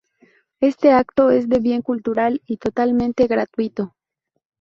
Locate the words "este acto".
0.61-1.29